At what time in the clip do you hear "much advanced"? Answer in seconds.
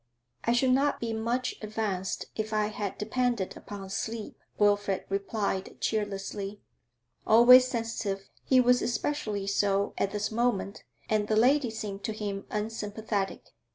1.13-2.25